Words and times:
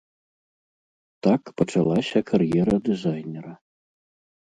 Так 1.27 1.41
пачалася 1.63 2.19
кар'ера 2.33 2.75
дызайнера. 2.91 3.53